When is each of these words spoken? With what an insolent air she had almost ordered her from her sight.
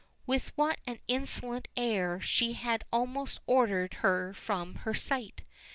With 0.25 0.51
what 0.57 0.79
an 0.87 0.97
insolent 1.07 1.67
air 1.77 2.19
she 2.19 2.53
had 2.53 2.83
almost 2.91 3.37
ordered 3.45 3.93
her 4.01 4.33
from 4.33 4.77
her 4.77 4.95
sight. 4.95 5.43